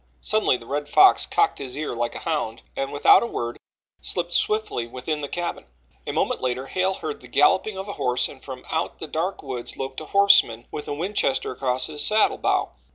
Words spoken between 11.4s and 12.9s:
across his saddle bow.